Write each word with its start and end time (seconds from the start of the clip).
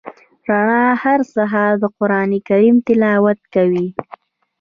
رڼا 0.47 0.83
هر 1.03 1.19
سهار 1.33 1.71
د 1.81 1.85
قران 1.97 2.31
کریم 2.47 2.75
تلاوت 2.87 3.39
کوي. 3.53 3.87